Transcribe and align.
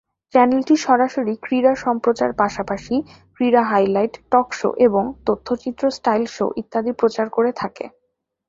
চ্যানেলটি 0.33 0.75
সরাসরি 0.85 1.33
ক্রীড়া 1.37 1.73
সম্প্রচার 1.85 2.29
পাশাপাশি, 2.33 2.95
ক্রীড়া 3.35 3.63
হাইলাইট, 3.63 4.13
টক 4.31 4.47
শো 4.53 4.69
এবং 4.87 5.03
তথ্যচিত্র 5.27 5.83
স্টাইল 5.97 6.23
শো 6.35 6.45
ইত্যাদি 6.61 6.91
প্রচার 6.91 7.27
করে 7.29 7.51
থাকে। 7.61 7.85